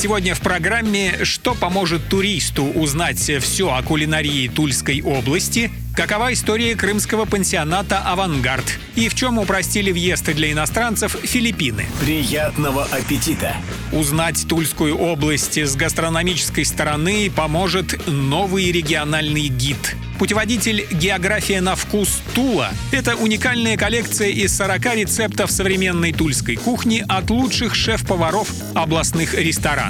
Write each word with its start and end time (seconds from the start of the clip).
Сегодня 0.00 0.34
в 0.34 0.40
программе 0.40 1.24
«Что 1.24 1.54
поможет 1.54 2.08
туристу 2.08 2.64
узнать 2.64 3.18
все 3.18 3.70
о 3.70 3.82
кулинарии 3.82 4.48
Тульской 4.48 5.02
области», 5.02 5.70
какова 5.94 6.32
история 6.32 6.74
крымского 6.74 7.26
пансионата 7.26 7.98
«Авангард» 7.98 8.64
и 8.94 9.10
в 9.10 9.14
чем 9.14 9.36
упростили 9.38 9.92
въезд 9.92 10.24
для 10.24 10.52
иностранцев 10.52 11.18
Филиппины. 11.22 11.84
Приятного 12.00 12.84
аппетита! 12.84 13.54
Узнать 13.92 14.46
Тульскую 14.48 14.96
область 14.96 15.58
с 15.58 15.76
гастрономической 15.76 16.64
стороны 16.64 17.30
поможет 17.30 18.06
новый 18.06 18.72
региональный 18.72 19.48
гид– 19.48 19.96
Путеводитель 20.20 20.86
«География 20.90 21.62
на 21.62 21.74
вкус 21.74 22.20
Тула»— 22.34 22.72
это 22.92 23.16
уникальная 23.16 23.78
коллекция 23.78 24.28
из 24.28 24.54
40 24.54 24.94
рецептов 24.96 25.50
современной 25.50 26.12
тульской 26.12 26.56
кухни 26.56 27.02
от 27.08 27.30
лучших 27.30 27.74
шеф-поваров 27.74 28.50
областных 28.74 29.32
ресторанов. 29.32 29.89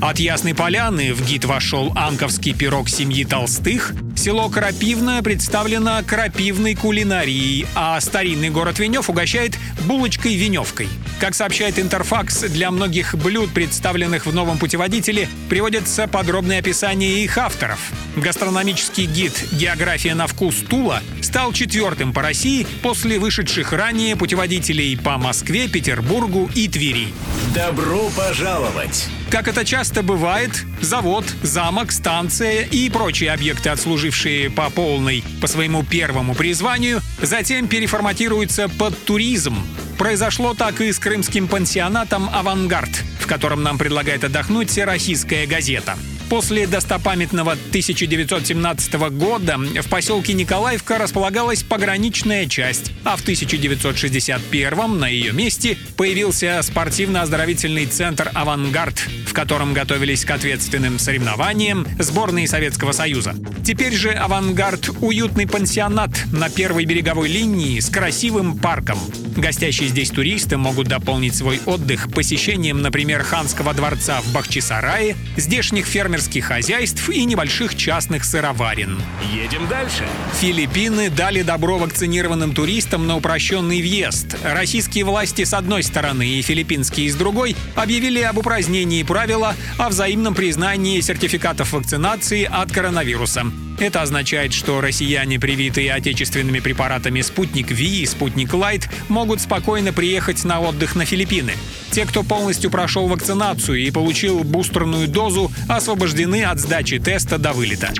От 0.00 0.18
Ясной 0.18 0.54
Поляны 0.54 1.12
в 1.12 1.26
гид 1.26 1.44
вошел 1.44 1.92
анковский 1.94 2.54
пирог 2.54 2.88
семьи 2.88 3.24
Толстых, 3.24 3.92
село 4.16 4.48
Крапивное 4.48 5.20
представлено 5.20 6.00
крапивной 6.06 6.74
кулинарией, 6.74 7.66
а 7.74 8.00
старинный 8.00 8.48
город 8.48 8.78
Венев 8.78 9.10
угощает 9.10 9.58
булочкой-веневкой. 9.86 10.88
Как 11.20 11.34
сообщает 11.34 11.78
Интерфакс, 11.78 12.40
для 12.44 12.70
многих 12.70 13.14
блюд, 13.14 13.52
представленных 13.52 14.24
в 14.24 14.34
новом 14.34 14.56
путеводителе, 14.56 15.28
приводятся 15.50 16.08
подробные 16.08 16.60
описания 16.60 17.22
их 17.22 17.36
авторов. 17.36 17.78
Гастрономический 18.16 19.04
гид 19.04 19.44
«География 19.52 20.14
на 20.14 20.26
вкус 20.26 20.56
Тула» 20.66 21.02
стал 21.20 21.52
четвертым 21.52 22.14
по 22.14 22.22
России 22.22 22.66
после 22.82 23.18
вышедших 23.18 23.74
ранее 23.74 24.16
путеводителей 24.16 24.96
по 24.96 25.18
Москве, 25.18 25.68
Петербургу 25.68 26.50
и 26.54 26.68
Твери. 26.68 27.08
Добро 27.54 28.08
пожаловать! 28.16 29.10
Как 29.30 29.46
это 29.46 29.64
часто 29.64 30.02
бывает, 30.02 30.64
завод, 30.80 31.24
замок, 31.42 31.92
станция 31.92 32.62
и 32.62 32.90
прочие 32.90 33.30
объекты, 33.30 33.68
отслужившие 33.68 34.50
по 34.50 34.70
полной 34.70 35.22
по 35.40 35.46
своему 35.46 35.84
первому 35.84 36.34
призванию, 36.34 37.00
затем 37.22 37.68
переформатируются 37.68 38.68
под 38.68 38.98
туризм. 39.04 39.54
Произошло 39.98 40.54
так 40.54 40.80
и 40.80 40.92
с 40.92 40.98
крымским 40.98 41.46
пансионатом 41.46 42.28
«Авангард», 42.32 42.90
в 43.20 43.26
котором 43.28 43.62
нам 43.62 43.78
предлагает 43.78 44.24
отдохнуть 44.24 44.76
«Российская 44.78 45.46
газета». 45.46 45.96
После 46.30 46.68
достопамятного 46.68 47.52
1917 47.52 48.94
года 49.10 49.58
в 49.58 49.88
поселке 49.88 50.32
Николаевка 50.32 50.96
располагалась 50.96 51.64
пограничная 51.64 52.46
часть, 52.46 52.92
а 53.02 53.16
в 53.16 53.22
1961 53.22 54.98
на 55.00 55.08
ее 55.08 55.32
месте 55.32 55.76
появился 55.96 56.60
спортивно-оздоровительный 56.62 57.86
центр 57.86 58.30
«Авангард», 58.32 59.08
в 59.26 59.32
котором 59.32 59.74
готовились 59.74 60.24
к 60.24 60.30
ответственным 60.30 61.00
соревнованиям 61.00 61.84
сборные 61.98 62.46
Советского 62.46 62.92
Союза. 62.92 63.34
Теперь 63.66 63.94
же 63.94 64.12
«Авангард»— 64.12 64.88
уютный 65.00 65.48
пансионат 65.48 66.10
на 66.32 66.48
первой 66.48 66.84
береговой 66.84 67.28
линии 67.28 67.80
с 67.80 67.90
красивым 67.90 68.56
парком. 68.56 69.00
Гостящие 69.36 69.88
здесь 69.88 70.10
туристы 70.10 70.56
могут 70.56 70.86
дополнить 70.86 71.34
свой 71.34 71.60
отдых 71.66 72.12
посещением, 72.12 72.82
например, 72.82 73.24
Ханского 73.24 73.74
дворца 73.74 74.20
в 74.20 74.32
Бахчисарае, 74.32 75.16
здешних 75.36 75.86
фермерских 75.86 76.19
фермерских 76.20 76.44
хозяйств 76.44 77.08
и 77.08 77.24
небольших 77.24 77.74
частных 77.74 78.24
сыроварен. 78.24 79.00
Едем 79.32 79.66
дальше. 79.68 80.06
Филиппины 80.38 81.08
дали 81.08 81.40
добро 81.40 81.78
вакцинированным 81.78 82.54
туристам 82.54 83.06
на 83.06 83.16
упрощенный 83.16 83.80
въезд. 83.80 84.36
Российские 84.44 85.04
власти 85.04 85.44
с 85.44 85.54
одной 85.54 85.82
стороны 85.82 86.28
и 86.28 86.42
филиппинские 86.42 87.10
с 87.10 87.14
другой 87.14 87.56
объявили 87.74 88.20
об 88.20 88.36
упразднении 88.36 89.02
правила 89.02 89.54
о 89.78 89.88
взаимном 89.88 90.34
признании 90.34 91.00
сертификатов 91.00 91.72
вакцинации 91.72 92.44
от 92.44 92.70
коронавируса. 92.70 93.46
Это 93.80 94.02
означает, 94.02 94.52
что 94.52 94.82
россияне, 94.82 95.40
привитые 95.40 95.94
отечественными 95.94 96.60
препаратами 96.60 97.22
«Спутник 97.22 97.70
Ви» 97.70 98.02
и 98.02 98.06
«Спутник 98.06 98.52
Лайт», 98.52 98.90
могут 99.08 99.40
спокойно 99.40 99.94
приехать 99.94 100.44
на 100.44 100.60
отдых 100.60 100.94
на 100.96 101.06
Филиппины. 101.06 101.54
Те, 101.90 102.04
кто 102.04 102.22
полностью 102.22 102.70
прошел 102.70 103.08
вакцинацию 103.08 103.78
и 103.78 103.90
получил 103.90 104.44
бустерную 104.44 105.08
дозу, 105.08 105.50
освобождены 105.66 106.44
от 106.44 106.60
сдачи 106.60 106.98
теста 106.98 107.38
до 107.38 107.54
вылета. 107.54 107.90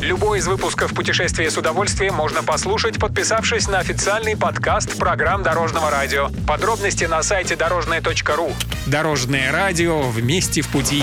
Любой 0.00 0.38
из 0.38 0.46
выпусков 0.46 0.94
«Путешествие 0.94 1.50
с 1.50 1.58
удовольствием» 1.58 2.14
можно 2.14 2.44
послушать, 2.44 3.00
подписавшись 3.00 3.66
на 3.66 3.80
официальный 3.80 4.36
подкаст 4.36 4.96
программ 4.98 5.42
Дорожного 5.42 5.90
радио. 5.90 6.30
Подробности 6.46 7.04
на 7.04 7.24
сайте 7.24 7.56
дорожное.ру. 7.56 8.52
Дорожное 8.86 9.50
радио 9.50 10.02
вместе 10.02 10.62
в 10.62 10.68
пути. 10.68 11.02